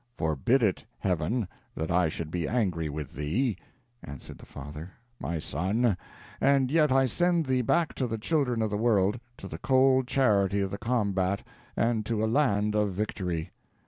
[0.17, 3.55] "Forbid it, Heaven, that I should be angry with thee,"
[4.03, 5.95] answered the father, "my son,
[6.41, 10.07] and yet I send thee back to the children of the world to the cold
[10.07, 11.43] charity of the combat,
[11.77, 13.51] and to a land of victory.